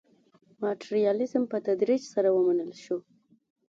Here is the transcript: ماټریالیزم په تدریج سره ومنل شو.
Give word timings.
ماټریالیزم 0.61 1.43
په 1.51 1.57
تدریج 1.67 2.01
سره 2.13 2.29
ومنل 2.31 2.71
شو. 2.83 2.97